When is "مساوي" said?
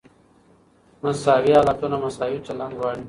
1.03-1.51, 2.05-2.37